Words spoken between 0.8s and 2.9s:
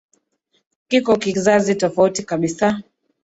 kiko kizazi tofauti kabisa